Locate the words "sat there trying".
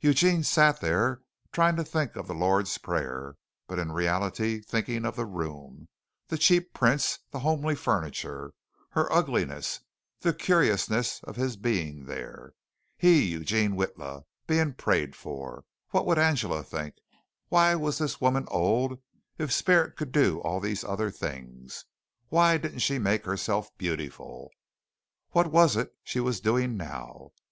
0.42-1.76